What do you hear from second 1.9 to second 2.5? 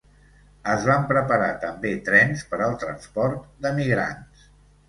trens